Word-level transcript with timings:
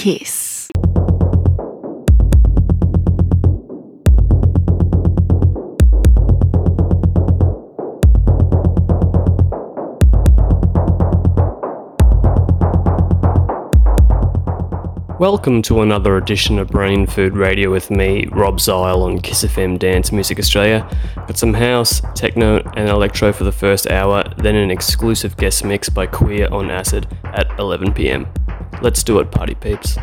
Kiss. 0.00 0.70
Welcome 15.18 15.60
to 15.64 15.82
another 15.82 16.16
edition 16.16 16.58
of 16.58 16.68
Brain 16.68 17.06
Food 17.06 17.36
Radio 17.36 17.70
with 17.70 17.90
me, 17.90 18.26
Rob 18.32 18.58
Zile 18.58 19.02
on 19.02 19.20
Kiss 19.20 19.44
FM 19.44 19.78
Dance 19.78 20.12
Music 20.12 20.38
Australia. 20.38 20.88
Got 21.14 21.36
some 21.36 21.52
house, 21.52 22.00
techno, 22.14 22.60
and 22.74 22.88
electro 22.88 23.34
for 23.34 23.44
the 23.44 23.52
first 23.52 23.86
hour, 23.90 24.24
then 24.38 24.54
an 24.54 24.70
exclusive 24.70 25.36
guest 25.36 25.62
mix 25.62 25.90
by 25.90 26.06
Queer 26.06 26.48
on 26.50 26.70
Acid 26.70 27.06
at 27.24 27.46
11 27.58 27.92
pm. 27.92 28.26
Let's 28.82 29.02
do 29.02 29.18
it, 29.20 29.30
party 29.30 29.54
peeps. 29.54 29.98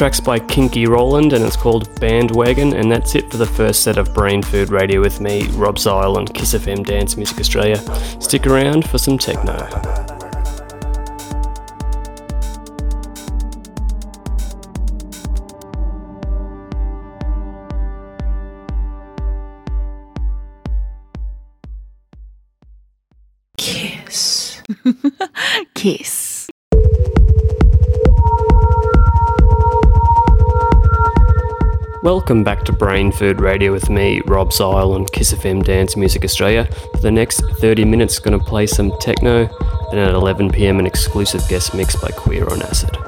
Track's 0.02 0.18
by 0.18 0.40
Kinky 0.40 0.88
Roland 0.88 1.32
and 1.32 1.44
it's 1.44 1.54
called 1.54 1.88
Bandwagon, 2.00 2.74
and 2.74 2.90
that's 2.90 3.14
it 3.14 3.30
for 3.30 3.36
the 3.36 3.46
first 3.46 3.84
set 3.84 3.98
of 3.98 4.12
Brain 4.12 4.42
Food 4.42 4.70
Radio 4.70 5.00
with 5.00 5.20
me, 5.20 5.46
Rob 5.50 5.78
Zile, 5.78 6.18
and 6.18 6.34
Kiss 6.34 6.54
FM 6.54 6.84
Dance 6.84 7.16
Music 7.16 7.38
Australia. 7.38 7.78
Stick 8.20 8.48
around 8.48 8.90
for 8.90 8.98
some 8.98 9.16
techno. 9.16 9.91
Welcome 32.32 32.44
back 32.44 32.64
to 32.64 32.72
Brain 32.72 33.12
Food 33.12 33.42
Radio 33.42 33.72
with 33.72 33.90
me, 33.90 34.22
Rob 34.24 34.54
Zile 34.54 34.92
on 34.92 35.04
Kiss 35.04 35.34
FM 35.34 35.62
Dance 35.62 35.98
Music 35.98 36.24
Australia. 36.24 36.64
For 36.92 37.02
the 37.02 37.10
next 37.10 37.42
30 37.60 37.84
minutes, 37.84 38.18
going 38.18 38.38
to 38.38 38.42
play 38.42 38.66
some 38.66 38.90
techno, 39.00 39.50
then 39.90 39.98
at 39.98 40.14
11 40.14 40.50
pm, 40.50 40.78
an 40.78 40.86
exclusive 40.86 41.46
guest 41.48 41.74
mix 41.74 41.94
by 41.94 42.08
Queer 42.08 42.48
on 42.48 42.62
Acid. 42.62 43.01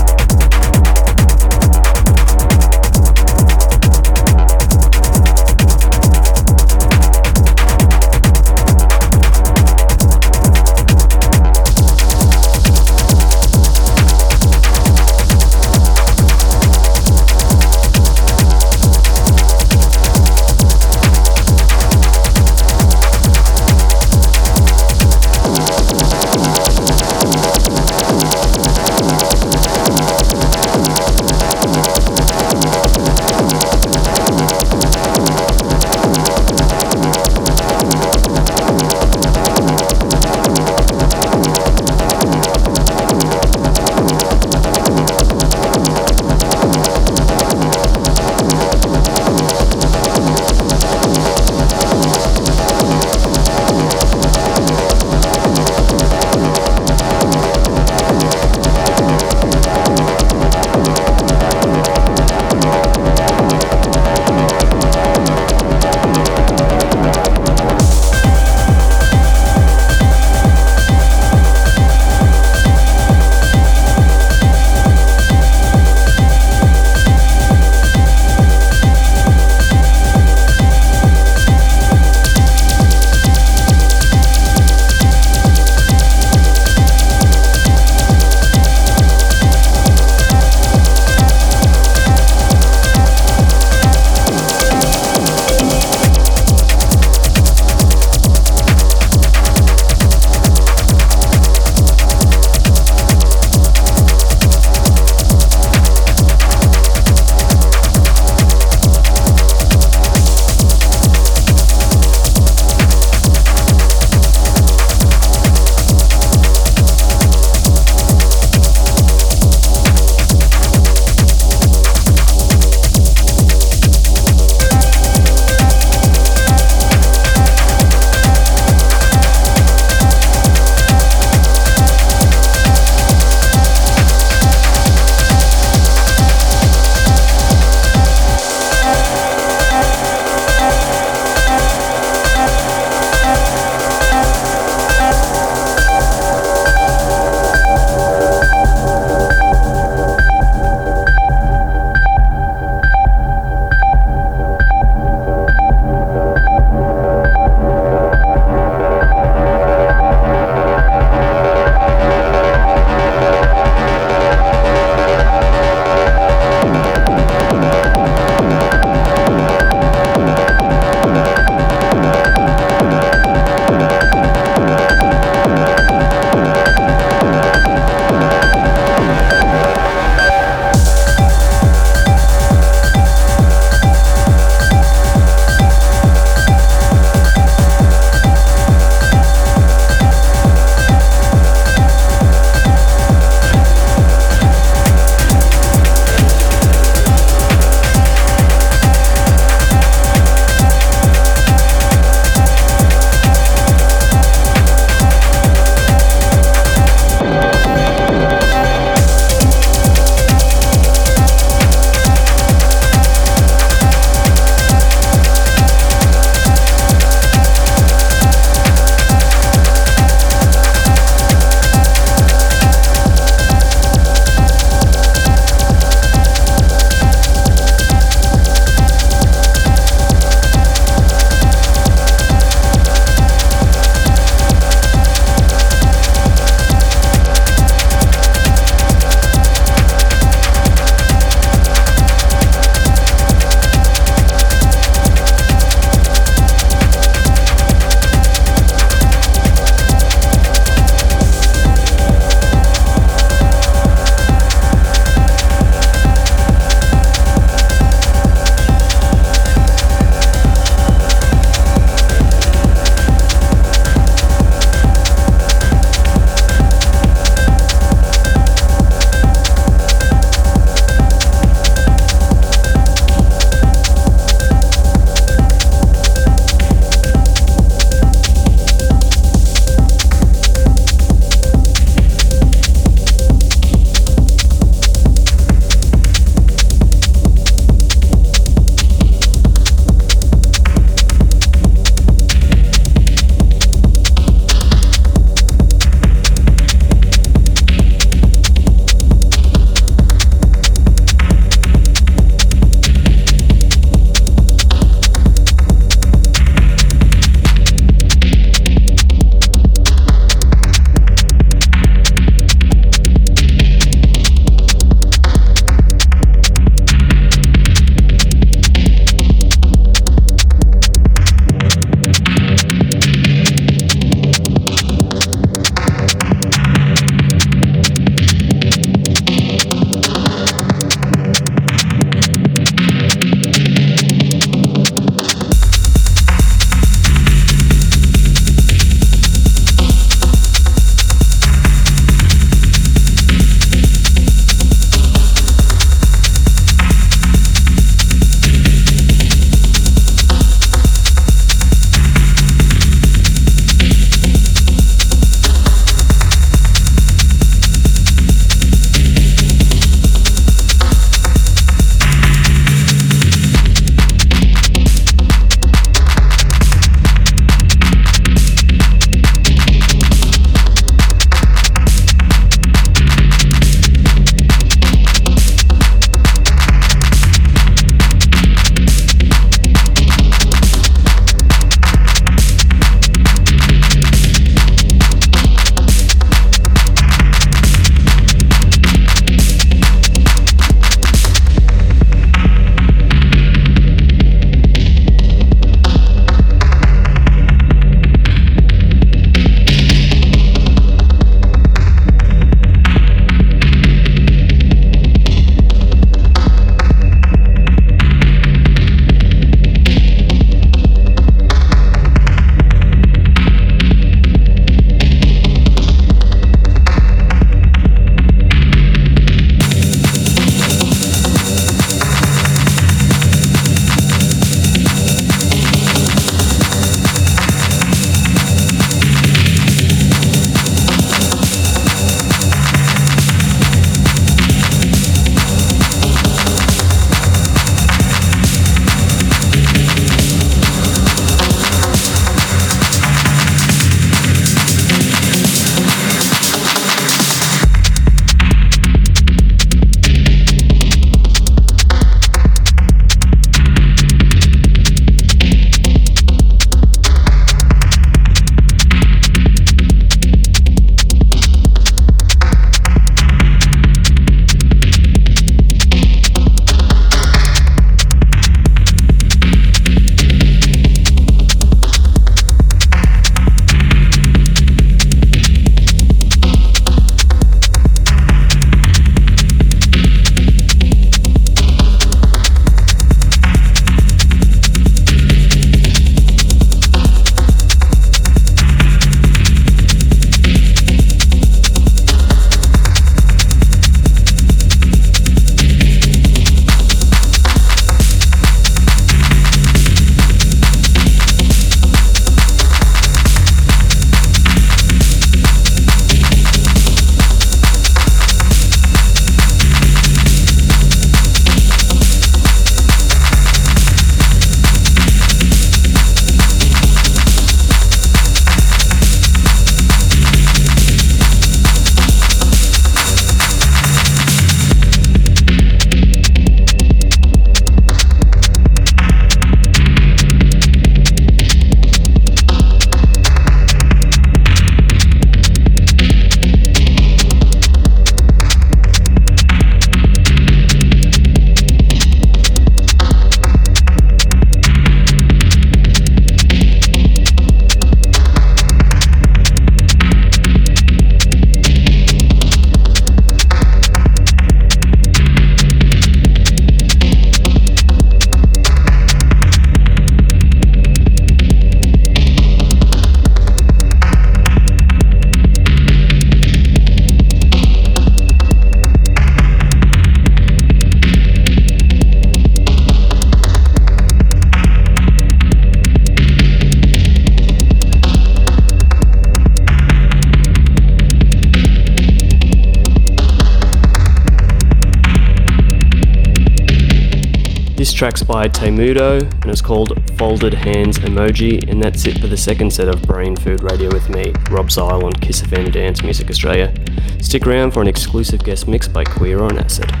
Track's 588.01 588.23
by 588.23 588.47
Temudo 588.47 589.21
and 589.21 589.45
it's 589.45 589.61
called 589.61 589.93
Folded 590.17 590.55
Hands 590.55 590.97
Emoji, 590.97 591.69
and 591.69 591.79
that's 591.79 592.07
it 592.07 592.17
for 592.17 592.25
the 592.25 592.35
second 592.35 592.73
set 592.73 592.87
of 592.87 592.99
Brain 593.03 593.35
Food 593.35 593.61
Radio 593.61 593.93
with 593.93 594.09
me, 594.09 594.33
Rob 594.49 594.71
Zile 594.71 595.05
on 595.05 595.13
Kiss 595.13 595.43
FM 595.43 595.71
Dance 595.71 596.01
Music 596.01 596.27
Australia. 596.31 596.73
Stick 597.21 597.45
around 597.45 597.75
for 597.75 597.81
an 597.83 597.87
exclusive 597.87 598.43
guest 598.43 598.67
mix 598.67 598.87
by 598.87 599.03
Queer 599.03 599.43
on 599.43 599.59
Acid. 599.59 600.00